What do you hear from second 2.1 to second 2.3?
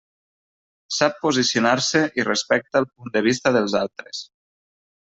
i